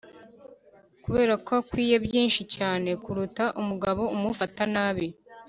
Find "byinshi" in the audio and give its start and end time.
2.05-2.41